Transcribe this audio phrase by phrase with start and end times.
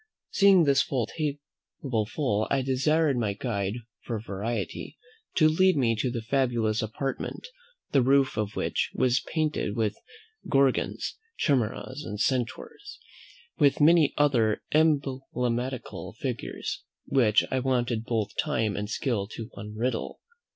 [0.31, 4.97] Seeing this table full, I desired my guide, for variety,
[5.35, 7.45] to lead me to the fabulous apartment,
[7.91, 9.95] the roof of which was painted with
[10.49, 12.97] Gorgons, Chimeras, and Centaurs,
[13.59, 20.15] with many other emblematical figures, which I wanted both time and skill to unriddle.